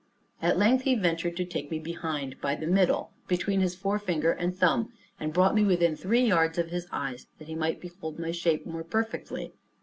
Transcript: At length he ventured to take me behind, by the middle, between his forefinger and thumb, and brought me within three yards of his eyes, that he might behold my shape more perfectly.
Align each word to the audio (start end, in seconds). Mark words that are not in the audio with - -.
At 0.41 0.57
length 0.57 0.85
he 0.85 0.95
ventured 0.95 1.37
to 1.37 1.45
take 1.45 1.69
me 1.69 1.77
behind, 1.77 2.41
by 2.41 2.55
the 2.55 2.65
middle, 2.65 3.11
between 3.27 3.61
his 3.61 3.75
forefinger 3.75 4.31
and 4.31 4.57
thumb, 4.57 4.91
and 5.19 5.31
brought 5.31 5.53
me 5.53 5.63
within 5.63 5.95
three 5.95 6.23
yards 6.25 6.57
of 6.57 6.71
his 6.71 6.87
eyes, 6.91 7.27
that 7.37 7.47
he 7.47 7.53
might 7.53 7.79
behold 7.79 8.17
my 8.17 8.31
shape 8.31 8.65
more 8.65 8.83
perfectly. 8.83 9.53